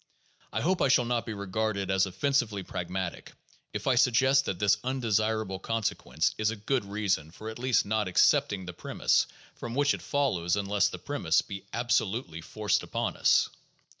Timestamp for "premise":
8.73-9.27, 11.05-11.43